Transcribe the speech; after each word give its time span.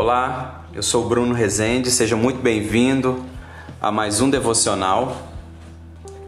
Olá, 0.00 0.62
eu 0.72 0.80
sou 0.80 1.08
Bruno 1.08 1.34
Rezende, 1.34 1.90
seja 1.90 2.14
muito 2.14 2.40
bem-vindo 2.40 3.24
a 3.80 3.90
mais 3.90 4.20
um 4.20 4.30
devocional. 4.30 5.26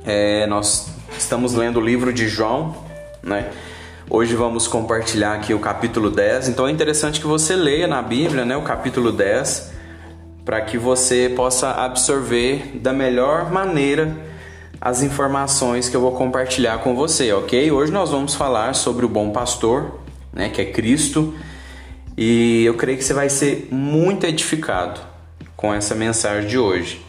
É, 0.04 0.44
nós 0.48 0.88
estamos 1.16 1.54
lendo 1.54 1.78
o 1.78 1.80
livro 1.80 2.12
de 2.12 2.28
João, 2.28 2.74
né? 3.22 3.48
Hoje 4.10 4.34
vamos 4.34 4.66
compartilhar 4.66 5.34
aqui 5.34 5.54
o 5.54 5.60
capítulo 5.60 6.10
10, 6.10 6.48
então 6.48 6.66
é 6.66 6.72
interessante 6.72 7.20
que 7.20 7.28
você 7.28 7.54
leia 7.54 7.86
na 7.86 8.02
Bíblia 8.02 8.44
né, 8.44 8.56
o 8.56 8.62
capítulo 8.62 9.12
10 9.12 9.70
para 10.44 10.60
que 10.62 10.76
você 10.76 11.32
possa 11.36 11.70
absorver 11.70 12.76
da 12.82 12.92
melhor 12.92 13.52
maneira 13.52 14.16
as 14.80 15.00
informações 15.00 15.88
que 15.88 15.96
eu 15.96 16.00
vou 16.00 16.16
compartilhar 16.16 16.78
com 16.78 16.96
você, 16.96 17.32
ok? 17.32 17.70
Hoje 17.70 17.92
nós 17.92 18.10
vamos 18.10 18.34
falar 18.34 18.74
sobre 18.74 19.06
o 19.06 19.08
bom 19.08 19.30
pastor, 19.30 20.00
né, 20.32 20.48
que 20.48 20.60
é 20.60 20.64
Cristo 20.64 21.32
e 22.22 22.66
eu 22.66 22.74
creio 22.74 22.98
que 22.98 23.04
você 23.04 23.14
vai 23.14 23.30
ser 23.30 23.68
muito 23.70 24.26
edificado 24.26 25.00
com 25.56 25.72
essa 25.72 25.94
mensagem 25.94 26.46
de 26.46 26.58
hoje. 26.58 27.00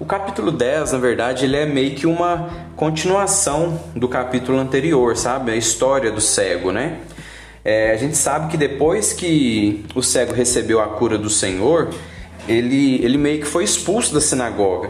O 0.00 0.06
capítulo 0.06 0.50
10, 0.50 0.92
na 0.92 0.98
verdade, 0.98 1.44
ele 1.44 1.54
é 1.54 1.66
meio 1.66 1.94
que 1.94 2.06
uma 2.06 2.48
continuação 2.74 3.78
do 3.94 4.08
capítulo 4.08 4.58
anterior, 4.58 5.18
sabe? 5.18 5.52
A 5.52 5.56
história 5.56 6.10
do 6.10 6.20
cego, 6.22 6.72
né? 6.72 7.00
É, 7.62 7.90
a 7.90 7.96
gente 7.98 8.16
sabe 8.16 8.50
que 8.50 8.56
depois 8.56 9.12
que 9.12 9.84
o 9.94 10.02
cego 10.02 10.32
recebeu 10.32 10.80
a 10.80 10.86
cura 10.86 11.18
do 11.18 11.28
Senhor, 11.28 11.90
ele, 12.48 13.04
ele 13.04 13.18
meio 13.18 13.40
que 13.40 13.46
foi 13.46 13.64
expulso 13.64 14.14
da 14.14 14.20
sinagoga. 14.20 14.88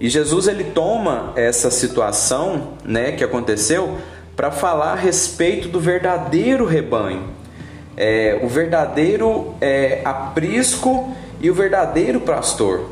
E 0.00 0.08
Jesus 0.08 0.48
ele 0.48 0.64
toma 0.64 1.32
essa 1.36 1.70
situação, 1.70 2.72
né, 2.84 3.12
que 3.12 3.22
aconteceu, 3.22 3.98
para 4.34 4.50
falar 4.50 4.94
a 4.94 4.96
respeito 4.96 5.68
do 5.68 5.78
verdadeiro 5.78 6.66
rebanho 6.66 7.45
é, 7.96 8.38
o 8.42 8.48
verdadeiro 8.48 9.54
é, 9.60 10.02
aprisco 10.04 11.14
e 11.40 11.50
o 11.50 11.54
verdadeiro 11.54 12.20
pastor. 12.20 12.90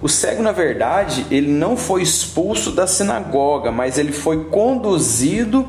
O 0.00 0.08
cego, 0.08 0.42
na 0.42 0.52
verdade, 0.52 1.26
ele 1.28 1.50
não 1.50 1.76
foi 1.76 2.02
expulso 2.02 2.70
da 2.70 2.86
sinagoga, 2.86 3.72
mas 3.72 3.98
ele 3.98 4.12
foi 4.12 4.44
conduzido 4.44 5.66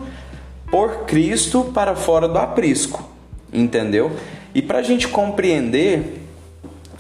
por 0.69 1.05
Cristo 1.05 1.71
para 1.73 1.95
fora 1.95 2.27
do 2.27 2.37
aprisco, 2.37 3.03
entendeu? 3.51 4.11
E 4.53 4.61
para 4.61 4.79
a 4.79 4.83
gente 4.83 5.07
compreender 5.07 6.19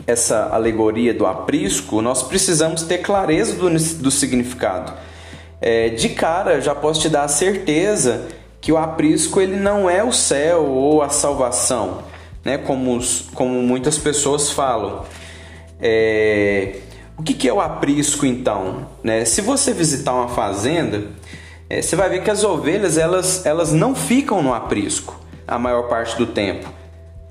essa 0.07 0.49
alegoria 0.51 1.13
do 1.13 1.27
aprisco, 1.27 2.01
nós 2.01 2.23
precisamos 2.23 2.81
ter 2.81 2.99
clareza 2.99 3.55
do, 3.55 3.69
do 3.69 4.09
significado. 4.09 4.93
É, 5.61 5.89
de 5.89 6.09
cara, 6.09 6.59
já 6.59 6.73
posso 6.73 7.01
te 7.01 7.09
dar 7.09 7.23
a 7.23 7.27
certeza 7.27 8.25
que 8.61 8.71
o 8.71 8.77
aprisco 8.77 9.39
ele 9.39 9.55
não 9.55 9.89
é 9.89 10.03
o 10.03 10.11
céu 10.11 10.65
ou 10.65 11.01
a 11.01 11.09
salvação, 11.09 12.03
né? 12.43 12.57
Como, 12.57 12.95
os, 12.95 13.29
como 13.33 13.61
muitas 13.61 13.97
pessoas 13.97 14.51
falam. 14.51 15.03
É... 15.79 16.79
O 17.17 17.23
que, 17.23 17.33
que 17.33 17.49
é 17.49 17.53
o 17.53 17.59
aprisco 17.59 18.25
então? 18.25 18.87
Né? 19.03 19.25
Se 19.25 19.41
você 19.41 19.73
visitar 19.73 20.13
uma 20.13 20.29
fazenda, 20.29 21.07
é, 21.69 21.81
você 21.81 21.95
vai 21.95 22.09
ver 22.09 22.23
que 22.23 22.31
as 22.31 22.45
ovelhas 22.45 22.97
elas, 22.97 23.45
elas 23.45 23.73
não 23.73 23.93
ficam 23.93 24.41
no 24.41 24.53
aprisco 24.53 25.19
a 25.45 25.59
maior 25.59 25.89
parte 25.89 26.17
do 26.17 26.25
tempo. 26.25 26.69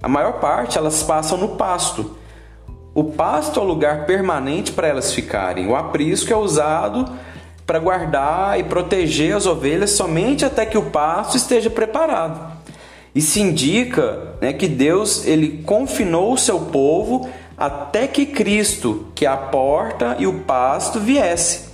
A 0.02 0.08
maior 0.08 0.34
parte 0.34 0.76
elas 0.76 1.02
passam 1.02 1.38
no 1.38 1.56
pasto. 1.56 2.16
O 2.94 3.04
pasto 3.04 3.58
é 3.58 3.62
o 3.62 3.66
lugar 3.66 4.06
permanente 4.06 4.72
para 4.72 4.88
elas 4.88 5.12
ficarem. 5.12 5.66
O 5.66 5.74
aprisco 5.74 6.32
é 6.32 6.36
usado 6.36 7.10
para 7.68 7.78
guardar 7.78 8.58
e 8.58 8.64
proteger 8.64 9.36
as 9.36 9.44
ovelhas 9.44 9.90
somente 9.90 10.42
até 10.42 10.64
que 10.64 10.78
o 10.78 10.84
pasto 10.84 11.36
esteja 11.36 11.68
preparado. 11.68 12.56
Isso 13.14 13.38
indica 13.38 14.36
né, 14.40 14.54
que 14.54 14.66
Deus 14.66 15.26
ele 15.26 15.62
confinou 15.66 16.32
o 16.32 16.38
seu 16.38 16.60
povo 16.60 17.28
até 17.58 18.06
que 18.06 18.24
Cristo, 18.24 19.08
que 19.14 19.26
é 19.26 19.28
a 19.28 19.36
porta 19.36 20.16
e 20.18 20.26
o 20.26 20.40
pasto, 20.40 20.98
viesse. 20.98 21.68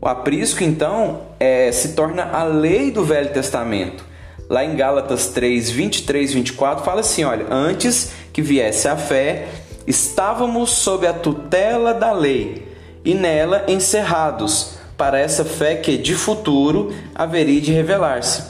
O 0.00 0.08
aprisco, 0.08 0.64
então, 0.64 1.20
é, 1.38 1.70
se 1.70 1.92
torna 1.94 2.24
a 2.32 2.42
lei 2.42 2.90
do 2.90 3.04
Velho 3.04 3.32
Testamento. 3.32 4.04
Lá 4.50 4.64
em 4.64 4.74
Gálatas 4.74 5.28
3, 5.28 5.70
23, 5.70 6.32
24, 6.32 6.84
fala 6.84 7.00
assim: 7.00 7.22
olha, 7.22 7.46
antes 7.48 8.10
que 8.32 8.42
viesse 8.42 8.88
a 8.88 8.96
fé, 8.96 9.46
estávamos 9.86 10.70
sob 10.70 11.06
a 11.06 11.12
tutela 11.12 11.94
da 11.94 12.10
lei 12.10 12.66
e 13.04 13.14
nela 13.14 13.64
encerrados 13.68 14.77
para 14.98 15.20
essa 15.20 15.44
fé 15.44 15.76
que 15.76 15.96
de 15.96 16.16
futuro 16.16 16.92
haveria 17.14 17.60
de 17.60 17.72
revelar-se, 17.72 18.42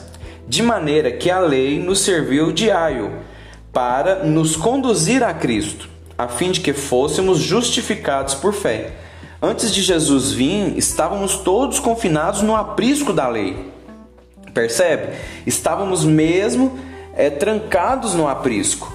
de 0.47 0.63
maneira 0.63 1.11
que 1.11 1.29
a 1.29 1.39
lei 1.39 1.79
nos 1.79 1.99
serviu 1.99 2.51
de 2.51 2.71
aio 2.71 3.11
para 3.71 4.23
nos 4.23 4.55
conduzir 4.55 5.23
a 5.23 5.31
Cristo, 5.31 5.87
a 6.17 6.27
fim 6.27 6.49
de 6.49 6.59
que 6.59 6.73
fôssemos 6.73 7.37
justificados 7.37 8.33
por 8.33 8.51
fé. 8.51 8.93
Antes 9.39 9.71
de 9.71 9.83
Jesus 9.83 10.31
vir, 10.31 10.75
estávamos 10.75 11.37
todos 11.37 11.79
confinados 11.79 12.41
no 12.41 12.55
aprisco 12.55 13.13
da 13.13 13.27
lei. 13.27 13.71
Percebe? 14.51 15.13
Estávamos 15.45 16.03
mesmo 16.03 16.79
é, 17.15 17.29
trancados 17.29 18.15
no 18.15 18.27
aprisco. 18.27 18.91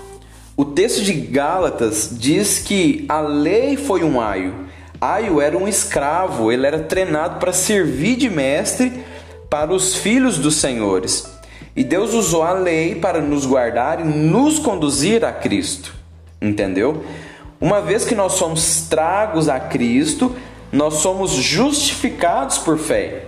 O 0.57 0.65
texto 0.65 1.03
de 1.03 1.13
Gálatas 1.13 2.11
diz 2.13 2.59
que 2.59 3.05
a 3.09 3.21
lei 3.21 3.77
foi 3.77 4.03
um 4.03 4.21
aio 4.21 4.65
Aio 5.05 5.39
era 5.39 5.59
um 5.59 5.69
escravo, 5.69 6.51
ele 6.51 6.67
era 6.67 6.79
treinado 6.79 7.39
para 7.39 7.53
servir 7.53 8.17
de 8.17 8.31
mestre 8.31 9.05
para 9.51 9.71
os 9.71 9.95
filhos 9.97 10.39
dos 10.39 10.55
senhores. 10.55 11.31
E 11.77 11.85
Deus 11.85 12.15
usou 12.15 12.43
a 12.43 12.53
lei 12.53 12.95
para 12.95 13.21
nos 13.21 13.45
guardar 13.45 14.01
e 14.01 14.03
nos 14.03 14.59
conduzir 14.59 15.23
a 15.23 15.31
Cristo. 15.31 15.95
Entendeu? 16.41 17.05
Uma 17.61 17.83
vez 17.83 18.07
que 18.07 18.15
nós 18.15 18.33
somos 18.33 18.89
tragos 18.89 19.47
a 19.47 19.61
Cristo, 19.61 20.35
nós 20.73 20.95
somos 20.95 21.33
justificados 21.33 22.57
por 22.57 22.79
fé. 22.79 23.27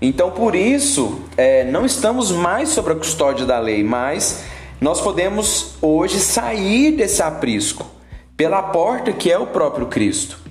Então, 0.00 0.32
por 0.32 0.56
isso, 0.56 1.20
é, 1.36 1.62
não 1.62 1.86
estamos 1.86 2.32
mais 2.32 2.70
sob 2.70 2.90
a 2.90 2.96
custódia 2.96 3.46
da 3.46 3.60
lei, 3.60 3.84
mas 3.84 4.42
nós 4.80 5.00
podemos 5.00 5.74
hoje 5.80 6.18
sair 6.18 6.96
desse 6.96 7.22
aprisco 7.22 7.86
pela 8.36 8.60
porta 8.60 9.12
que 9.12 9.30
é 9.30 9.38
o 9.38 9.46
próprio 9.46 9.86
Cristo. 9.86 10.41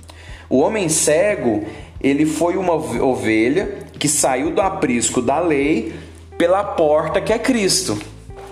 O 0.52 0.58
homem 0.58 0.86
cego, 0.90 1.64
ele 1.98 2.26
foi 2.26 2.58
uma 2.58 2.74
ovelha 2.74 3.78
que 3.98 4.06
saiu 4.06 4.50
do 4.50 4.60
aprisco 4.60 5.22
da 5.22 5.40
lei 5.40 5.94
pela 6.36 6.62
porta 6.62 7.22
que 7.22 7.32
é 7.32 7.38
Cristo. 7.38 7.98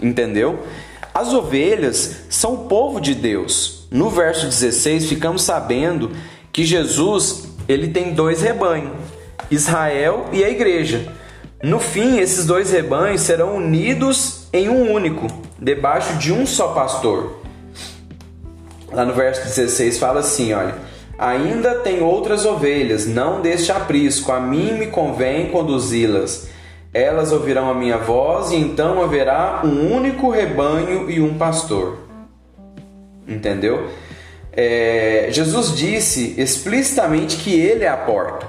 Entendeu? 0.00 0.60
As 1.12 1.34
ovelhas 1.34 2.22
são 2.30 2.54
o 2.54 2.58
povo 2.68 3.02
de 3.02 3.14
Deus. 3.14 3.86
No 3.90 4.08
verso 4.08 4.46
16, 4.46 5.10
ficamos 5.10 5.42
sabendo 5.42 6.10
que 6.50 6.64
Jesus, 6.64 7.48
ele 7.68 7.88
tem 7.88 8.14
dois 8.14 8.40
rebanhos, 8.40 8.92
Israel 9.50 10.24
e 10.32 10.42
a 10.42 10.48
igreja. 10.48 11.12
No 11.62 11.78
fim, 11.78 12.18
esses 12.18 12.46
dois 12.46 12.70
rebanhos 12.70 13.20
serão 13.20 13.56
unidos 13.56 14.48
em 14.54 14.70
um 14.70 14.90
único, 14.90 15.26
debaixo 15.58 16.14
de 16.14 16.32
um 16.32 16.46
só 16.46 16.68
pastor. 16.68 17.42
Lá 18.90 19.04
no 19.04 19.12
verso 19.12 19.42
16 19.42 19.98
fala 19.98 20.20
assim, 20.20 20.54
olha: 20.54 20.88
Ainda 21.20 21.74
tem 21.74 22.00
outras 22.00 22.46
ovelhas, 22.46 23.06
não 23.06 23.42
deste 23.42 23.70
aprisco, 23.70 24.32
a 24.32 24.40
mim 24.40 24.72
me 24.78 24.86
convém 24.86 25.50
conduzi-las. 25.50 26.48
Elas 26.94 27.30
ouvirão 27.30 27.68
a 27.68 27.74
minha 27.74 27.98
voz, 27.98 28.52
e 28.52 28.56
então 28.56 29.02
haverá 29.02 29.60
um 29.62 29.94
único 29.94 30.30
rebanho 30.30 31.10
e 31.10 31.20
um 31.20 31.36
pastor. 31.36 31.98
Entendeu? 33.28 33.90
É, 34.50 35.28
Jesus 35.30 35.76
disse 35.76 36.40
explicitamente 36.40 37.36
que 37.36 37.52
Ele 37.52 37.84
é 37.84 37.88
a 37.88 37.98
porta. 37.98 38.46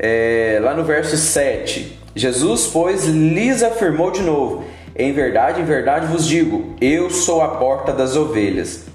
É, 0.00 0.58
lá 0.60 0.74
no 0.74 0.82
verso 0.82 1.16
7, 1.16 1.96
Jesus, 2.12 2.66
pois, 2.66 3.04
lhes 3.04 3.62
afirmou 3.62 4.10
de 4.10 4.22
novo: 4.22 4.64
Em 4.96 5.12
verdade, 5.12 5.60
em 5.60 5.64
verdade 5.64 6.06
vos 6.06 6.26
digo, 6.26 6.74
eu 6.80 7.08
sou 7.08 7.40
a 7.40 7.50
porta 7.50 7.92
das 7.92 8.16
ovelhas. 8.16 8.90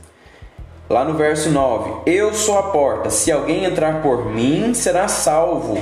Lá 0.90 1.04
no 1.04 1.16
verso 1.16 1.50
9: 1.50 2.02
Eu 2.06 2.34
sou 2.34 2.60
a 2.60 2.64
porta, 2.64 3.10
se 3.10 3.32
alguém 3.32 3.66
entrar 3.66 4.02
por 4.02 4.26
mim, 4.26 4.74
será 4.74 5.08
salvo. 5.08 5.80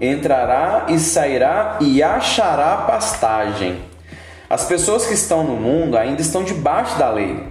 Entrará 0.00 0.86
e 0.88 0.98
sairá 0.98 1.78
e 1.80 2.02
achará 2.02 2.76
pastagem. 2.86 3.80
As 4.48 4.64
pessoas 4.64 5.04
que 5.06 5.14
estão 5.14 5.42
no 5.42 5.56
mundo 5.56 5.98
ainda 5.98 6.22
estão 6.22 6.44
debaixo 6.44 6.96
da 6.98 7.10
lei 7.10 7.42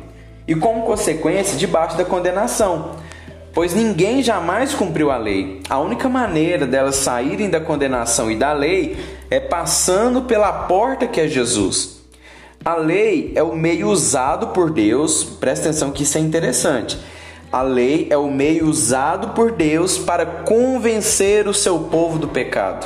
e, 0.47 0.55
como 0.55 0.83
consequência, 0.83 1.57
debaixo 1.57 1.97
da 1.97 2.05
condenação, 2.05 2.95
pois 3.53 3.73
ninguém 3.73 4.23
jamais 4.23 4.73
cumpriu 4.73 5.11
a 5.11 5.17
lei. 5.17 5.61
A 5.69 5.77
única 5.79 6.07
maneira 6.07 6.65
delas 6.65 6.95
saírem 6.95 7.49
da 7.49 7.59
condenação 7.59 8.31
e 8.31 8.35
da 8.37 8.53
lei 8.53 8.97
é 9.29 9.41
passando 9.41 10.21
pela 10.21 10.51
porta 10.51 11.05
que 11.05 11.19
é 11.19 11.27
Jesus. 11.27 12.01
A 12.67 12.75
lei 12.75 13.31
é 13.33 13.41
o 13.41 13.55
meio 13.55 13.87
usado 13.87 14.47
por 14.47 14.69
Deus, 14.69 15.23
presta 15.23 15.69
atenção 15.69 15.89
que 15.89 16.03
isso 16.03 16.17
é 16.17 16.19
interessante. 16.19 16.99
A 17.49 17.61
lei 17.61 18.07
é 18.09 18.17
o 18.17 18.29
meio 18.29 18.67
usado 18.67 19.29
por 19.29 19.53
Deus 19.53 19.97
para 19.97 20.25
convencer 20.25 21.47
o 21.47 21.53
seu 21.53 21.79
povo 21.79 22.19
do 22.19 22.27
pecado. 22.27 22.85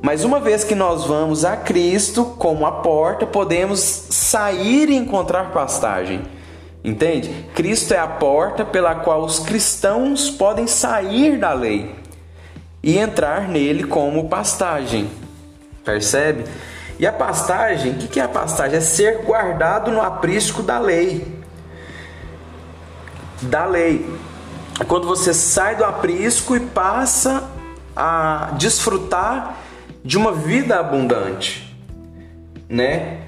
Mas 0.00 0.22
uma 0.22 0.38
vez 0.38 0.62
que 0.62 0.76
nós 0.76 1.04
vamos 1.06 1.44
a 1.44 1.56
Cristo 1.56 2.24
como 2.38 2.64
a 2.64 2.70
porta, 2.70 3.26
podemos 3.26 3.80
sair 3.80 4.90
e 4.90 4.94
encontrar 4.94 5.50
pastagem. 5.50 6.22
Entende? 6.84 7.34
Cristo 7.56 7.94
é 7.94 7.98
a 7.98 8.06
porta 8.06 8.64
pela 8.64 8.94
qual 8.94 9.24
os 9.24 9.40
cristãos 9.40 10.30
podem 10.30 10.68
sair 10.68 11.36
da 11.36 11.52
lei 11.52 11.96
e 12.80 12.96
entrar 12.96 13.48
nele 13.48 13.82
como 13.82 14.28
pastagem. 14.28 15.10
Percebe? 15.84 16.44
E 16.98 17.06
a 17.06 17.12
pastagem, 17.12 17.92
o 17.92 18.08
que 18.08 18.20
é 18.20 18.22
a 18.22 18.28
pastagem? 18.28 18.78
É 18.78 18.80
ser 18.80 19.22
guardado 19.24 19.90
no 19.90 20.00
aprisco 20.00 20.62
da 20.62 20.78
lei. 20.78 21.40
Da 23.42 23.66
lei. 23.66 24.06
Quando 24.86 25.06
você 25.06 25.34
sai 25.34 25.76
do 25.76 25.84
aprisco 25.84 26.56
e 26.56 26.60
passa 26.60 27.50
a 27.94 28.52
desfrutar 28.56 29.56
de 30.04 30.16
uma 30.16 30.32
vida 30.32 30.78
abundante, 30.78 31.76
né? 32.68 33.18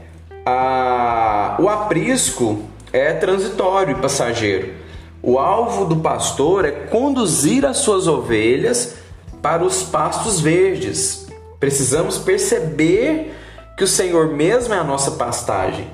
A, 0.47 1.57
o 1.59 1.69
aprisco 1.69 2.63
é 2.93 3.13
transitório 3.13 3.97
e 3.97 4.01
passageiro. 4.01 4.75
O 5.23 5.39
alvo 5.39 5.87
do 5.87 5.97
pastor 5.97 6.65
é 6.65 6.71
conduzir 6.71 7.65
as 7.65 7.79
suas 7.79 8.07
ovelhas 8.07 8.97
para 9.41 9.65
os 9.65 9.83
pastos 9.83 10.41
verdes. 10.41 11.29
Precisamos 11.59 12.19
perceber 12.19 13.35
que 13.77 13.85
o 13.85 13.89
Senhor 13.89 14.29
mesmo 14.29 14.75
é 14.75 14.79
a 14.79 14.85
nossa 14.85 15.13
pastagem. 15.13 15.89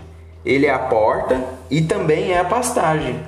Ele 0.44 0.66
é 0.66 0.72
a 0.72 0.78
porta 0.78 1.42
e 1.70 1.80
também 1.80 2.32
é 2.32 2.40
a 2.40 2.44
pastagem. 2.44 3.20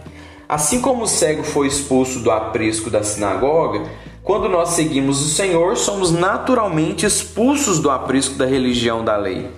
Assim 0.49 0.81
como 0.81 1.04
o 1.04 1.08
cego 1.08 1.43
foi 1.43 1.66
expulso 1.66 2.20
do 2.20 2.31
aprisco 2.31 2.90
da 2.90 3.02
sinagoga, 3.02 3.88
quando 4.22 4.49
nós 4.49 4.70
seguimos 4.70 5.20
o 5.20 5.28
Senhor, 5.28 5.76
somos 5.76 6.12
naturalmente 6.12 7.04
expulsos 7.04 7.81
do 7.81 7.90
aprisco 7.90 8.37
da 8.37 8.46
religião 8.46 9.04
da 9.04 9.16
lei. 9.16 9.50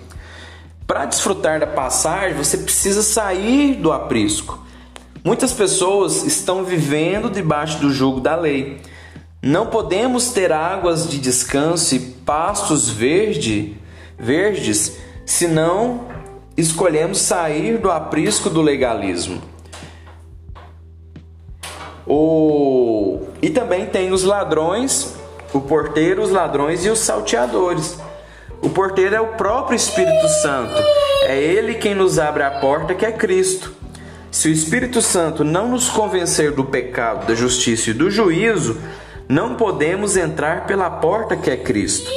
Para 0.87 1.05
desfrutar 1.05 1.59
da 1.59 1.67
passagem, 1.67 2.37
você 2.37 2.57
precisa 2.57 3.03
sair 3.03 3.75
do 3.75 3.91
aprisco. 3.91 4.63
Muitas 5.23 5.51
pessoas 5.51 6.23
estão 6.23 6.63
vivendo 6.63 7.29
debaixo 7.29 7.79
do 7.79 7.91
jugo 7.91 8.19
da 8.19 8.35
lei. 8.35 8.81
Não 9.41 9.67
podemos 9.67 10.29
ter 10.29 10.51
águas 10.51 11.09
de 11.09 11.19
descanso 11.19 11.95
e 11.95 11.99
pastos 11.99 12.89
verde, 12.89 13.75
verdes 14.17 14.97
se 15.25 15.47
não 15.47 16.07
escolhemos 16.57 17.19
sair 17.19 17.77
do 17.77 17.91
aprisco 17.91 18.49
do 18.49 18.61
legalismo. 18.61 19.41
O... 22.07 23.21
E 23.41 23.49
também 23.49 23.85
tem 23.87 24.11
os 24.11 24.23
ladrões, 24.23 25.15
o 25.53 25.59
porteiro, 25.59 26.21
os 26.21 26.31
ladrões 26.31 26.85
e 26.85 26.89
os 26.89 26.99
salteadores. 26.99 27.97
O 28.61 28.69
porteiro 28.69 29.15
é 29.15 29.21
o 29.21 29.33
próprio 29.33 29.75
Espírito 29.75 30.27
Santo. 30.41 30.81
É 31.27 31.37
ele 31.37 31.75
quem 31.75 31.95
nos 31.95 32.19
abre 32.19 32.43
a 32.43 32.51
porta, 32.51 32.93
que 32.93 33.05
é 33.05 33.11
Cristo. 33.11 33.73
Se 34.31 34.47
o 34.47 34.51
Espírito 34.51 35.01
Santo 35.01 35.43
não 35.43 35.69
nos 35.69 35.89
convencer 35.89 36.51
do 36.51 36.65
pecado, 36.65 37.25
da 37.25 37.33
justiça 37.33 37.89
e 37.89 37.93
do 37.93 38.11
juízo, 38.11 38.77
não 39.27 39.55
podemos 39.55 40.17
entrar 40.17 40.67
pela 40.67 40.89
porta 40.89 41.35
que 41.35 41.49
é 41.49 41.57
Cristo. 41.57 42.09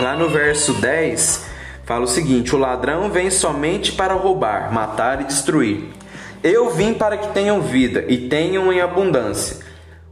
Lá 0.00 0.16
no 0.16 0.28
verso 0.28 0.72
10, 0.74 1.46
fala 1.84 2.04
o 2.04 2.08
seguinte: 2.08 2.54
O 2.54 2.58
ladrão 2.58 3.10
vem 3.10 3.30
somente 3.30 3.92
para 3.92 4.14
roubar, 4.14 4.72
matar 4.72 5.20
e 5.20 5.24
destruir. 5.24 5.84
Eu 6.42 6.70
vim 6.70 6.94
para 6.94 7.16
que 7.16 7.28
tenham 7.28 7.60
vida 7.60 8.04
e 8.08 8.28
tenham 8.28 8.72
em 8.72 8.80
abundância. 8.80 9.64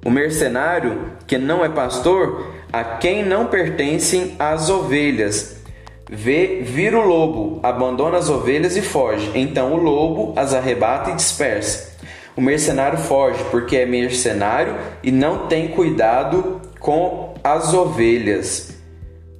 O 0.05 0.11
mercenário, 0.11 1.13
que 1.27 1.37
não 1.37 1.65
é 1.65 1.69
pastor, 1.69 2.53
a 2.73 2.83
quem 2.83 3.25
não 3.25 3.47
pertencem 3.47 4.35
as 4.39 4.71
ovelhas, 4.71 5.61
vê 6.09 6.63
vir 6.63 6.95
o 6.95 7.03
lobo, 7.03 7.61
abandona 7.63 8.19
as 8.19 8.31
ovelhas 8.31 8.77
e 8.77 8.83
foge. 8.83 9.31
Então 9.35 9.75
o 9.75 9.77
lobo 9.77 10.33
as 10.37 10.55
arrebata 10.55 11.11
e 11.11 11.17
dispersa. 11.17 11.93
O 12.37 12.41
mercenário 12.41 12.99
foge 12.99 13.45
porque 13.51 13.77
é 13.77 13.85
mercenário 13.85 14.77
e 15.03 15.11
não 15.11 15.49
tem 15.49 15.69
cuidado 15.69 16.61
com 16.79 17.35
as 17.45 17.75
ovelhas. 17.75 18.72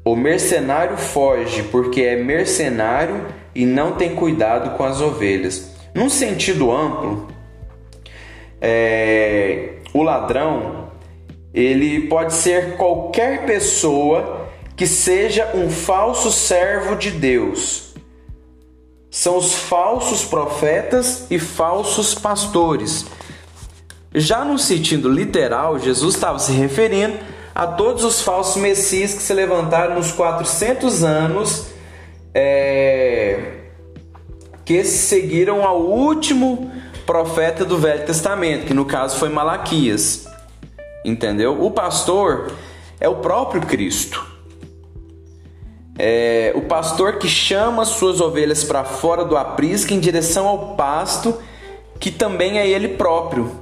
O 0.05 0.17
mercenário 0.17 0.97
foge 0.97 1.63
porque 1.65 2.03
é 2.03 2.17
mercenário 2.17 3.25
e 3.55 3.65
não 3.65 3.93
tem 3.93 4.15
cuidado 4.15 4.77
com 4.77 4.85
as 4.85 5.01
ovelhas. 5.01 5.71
Num 5.95 6.09
sentido 6.11 6.73
amplo, 6.73 7.29
é, 8.61 9.75
o 9.95 10.03
ladrão 10.03 10.91
ele 11.55 12.09
pode 12.09 12.33
ser 12.33 12.77
qualquer 12.77 13.45
pessoa 13.45 14.49
que 14.75 14.87
seja 14.87 15.53
um 15.55 15.71
falso 15.71 16.33
servo 16.33 16.97
de 16.97 17.11
Deus. 17.11 17.95
São 19.11 19.37
os 19.37 19.55
falsos 19.55 20.25
profetas 20.25 21.27
e 21.31 21.39
falsos 21.39 22.15
pastores. 22.15 23.05
Já 24.15 24.45
no 24.45 24.59
sentido 24.59 25.09
literal, 25.09 25.79
Jesus 25.79 26.15
estava 26.15 26.39
se 26.39 26.53
referindo 26.53 27.19
a 27.55 27.67
todos 27.67 28.05
os 28.05 28.21
falsos 28.21 28.61
messias 28.61 29.15
que 29.15 29.23
se 29.23 29.35
levantaram 29.35 29.95
nos 29.95 30.13
400 30.13 31.05
anos 31.05 31.67
é, 32.35 33.39
que 34.65 34.85
seguiram 34.85 35.65
ao 35.65 35.83
último 35.83 36.71
profeta 37.05 37.65
do 37.65 37.79
Velho 37.79 38.07
Testamento, 38.07 38.67
que 38.67 38.75
no 38.75 38.85
caso 38.85 39.19
foi 39.19 39.29
Malaquias. 39.29 40.27
Entendeu? 41.05 41.63
O 41.63 41.71
pastor 41.71 42.53
é 43.01 43.09
o 43.09 43.17
próprio 43.17 43.63
Cristo. 43.63 44.33
É 45.99 46.53
o 46.55 46.63
pastor 46.63 47.19
que 47.19 47.29
chama 47.29 47.85
suas 47.85 48.21
ovelhas 48.21 48.65
para 48.65 48.83
fora 48.85 49.25
do 49.25 49.37
aprisco 49.37 49.93
em 49.93 50.01
direção 50.01 50.47
ao 50.47 50.75
pasto, 50.75 51.39
que 52.01 52.11
também 52.11 52.59
é 52.59 52.67
ele 52.67 52.89
próprio. 52.89 53.62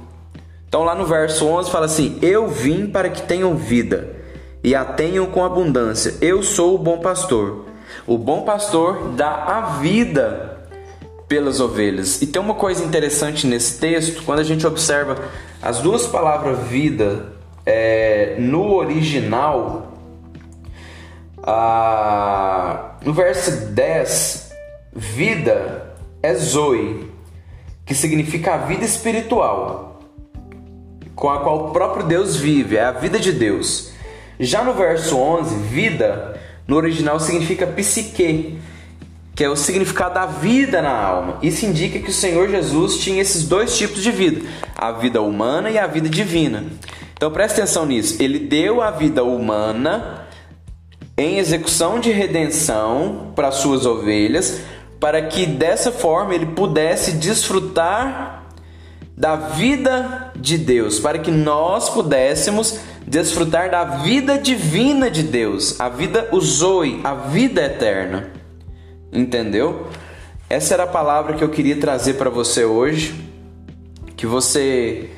Então 0.71 0.85
lá 0.85 0.95
no 0.95 1.05
verso 1.05 1.45
11 1.45 1.69
fala 1.69 1.85
assim: 1.85 2.17
Eu 2.21 2.47
vim 2.47 2.87
para 2.87 3.09
que 3.09 3.23
tenham 3.23 3.57
vida 3.57 4.15
e 4.63 4.73
a 4.73 4.85
tenham 4.85 5.25
com 5.25 5.43
abundância. 5.43 6.15
Eu 6.21 6.41
sou 6.41 6.75
o 6.75 6.77
bom 6.77 6.99
pastor. 6.99 7.65
O 8.07 8.17
bom 8.17 8.43
pastor 8.43 9.09
dá 9.09 9.33
a 9.33 9.61
vida 9.81 10.69
pelas 11.27 11.59
ovelhas. 11.59 12.21
E 12.21 12.27
tem 12.27 12.41
uma 12.41 12.53
coisa 12.53 12.85
interessante 12.85 13.45
nesse 13.45 13.81
texto, 13.81 14.23
quando 14.23 14.39
a 14.39 14.45
gente 14.45 14.65
observa 14.65 15.17
as 15.61 15.79
duas 15.79 16.07
palavras 16.07 16.57
vida 16.69 17.33
é, 17.65 18.37
no 18.39 18.73
original, 18.73 19.91
no 23.03 23.11
verso 23.11 23.51
10, 23.73 24.53
vida 24.93 25.93
é 26.23 26.33
zoe, 26.33 27.11
que 27.85 27.93
significa 27.93 28.53
a 28.53 28.57
vida 28.59 28.85
espiritual, 28.85 29.90
com 31.15 31.29
a 31.29 31.39
qual 31.39 31.67
o 31.67 31.71
próprio 31.71 32.05
Deus 32.05 32.35
vive, 32.35 32.77
é 32.77 32.83
a 32.83 32.91
vida 32.91 33.19
de 33.19 33.31
Deus. 33.31 33.91
Já 34.39 34.63
no 34.63 34.73
verso 34.73 35.17
11, 35.17 35.55
vida 35.67 36.39
no 36.67 36.75
original 36.75 37.19
significa 37.19 37.67
psique, 37.67 38.57
que 39.35 39.43
é 39.43 39.49
o 39.49 39.55
significado 39.55 40.15
da 40.15 40.25
vida 40.25 40.81
na 40.81 40.91
alma. 40.91 41.37
Isso 41.41 41.65
indica 41.65 41.99
que 41.99 42.09
o 42.09 42.13
Senhor 42.13 42.49
Jesus 42.49 42.97
tinha 42.97 43.21
esses 43.21 43.47
dois 43.47 43.77
tipos 43.77 44.01
de 44.01 44.11
vida, 44.11 44.41
a 44.75 44.91
vida 44.91 45.21
humana 45.21 45.69
e 45.69 45.77
a 45.77 45.87
vida 45.87 46.09
divina. 46.09 46.65
Então 47.13 47.31
preste 47.31 47.61
atenção 47.61 47.85
nisso. 47.85 48.21
Ele 48.21 48.39
deu 48.39 48.81
a 48.81 48.89
vida 48.89 49.23
humana 49.23 50.27
em 51.17 51.37
execução 51.37 51.99
de 51.99 52.11
redenção 52.11 53.31
para 53.35 53.51
suas 53.51 53.85
ovelhas, 53.85 54.61
para 54.99 55.21
que 55.21 55.45
dessa 55.45 55.91
forma 55.91 56.33
ele 56.33 56.47
pudesse 56.47 57.11
desfrutar 57.13 58.40
da 59.15 59.35
vida 59.35 60.31
de 60.35 60.57
Deus, 60.57 60.99
para 60.99 61.19
que 61.19 61.31
nós 61.31 61.89
pudéssemos 61.89 62.79
desfrutar 63.05 63.69
da 63.69 63.83
vida 63.83 64.37
divina 64.37 65.09
de 65.09 65.23
Deus, 65.23 65.79
a 65.79 65.89
vida 65.89 66.29
usoi, 66.31 67.01
a 67.03 67.13
vida 67.13 67.61
eterna. 67.61 68.31
Entendeu? 69.11 69.87
Essa 70.49 70.73
era 70.73 70.83
a 70.83 70.87
palavra 70.87 71.33
que 71.33 71.43
eu 71.43 71.49
queria 71.49 71.79
trazer 71.79 72.13
para 72.15 72.29
você 72.29 72.63
hoje. 72.63 73.29
Que 74.15 74.25
você 74.25 75.09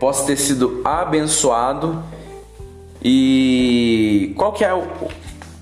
possa 0.00 0.26
ter 0.26 0.36
sido 0.36 0.80
abençoado. 0.84 2.02
E 3.02 4.34
qual 4.36 4.52
que 4.52 4.64
é 4.64 4.74
o, 4.74 4.86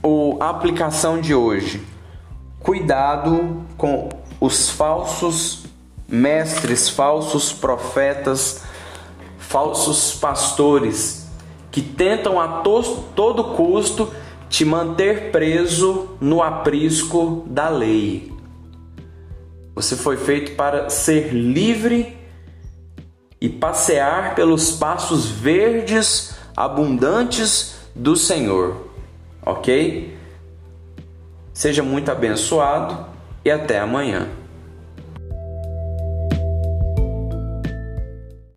o, 0.02 0.36
a 0.40 0.50
aplicação 0.50 1.20
de 1.20 1.34
hoje? 1.34 1.82
Cuidado 2.60 3.62
com 3.76 4.08
os 4.40 4.70
falsos 4.70 5.63
mestres, 6.14 6.88
falsos 6.88 7.52
profetas, 7.52 8.62
falsos 9.38 10.14
pastores 10.14 11.26
que 11.70 11.82
tentam 11.82 12.40
a 12.40 12.62
to 12.62 13.04
todo 13.16 13.56
custo 13.56 14.12
te 14.48 14.64
manter 14.64 15.32
preso 15.32 16.16
no 16.20 16.40
aprisco 16.40 17.44
da 17.48 17.68
lei. 17.68 18.32
Você 19.74 19.96
foi 19.96 20.16
feito 20.16 20.54
para 20.54 20.88
ser 20.88 21.34
livre 21.34 22.16
e 23.40 23.48
passear 23.48 24.36
pelos 24.36 24.70
passos 24.70 25.28
verdes 25.28 26.36
abundantes 26.56 27.74
do 27.94 28.14
Senhor. 28.14 28.88
Ok? 29.44 30.16
Seja 31.52 31.82
muito 31.82 32.10
abençoado 32.10 33.06
e 33.44 33.50
até 33.50 33.80
amanhã. 33.80 34.28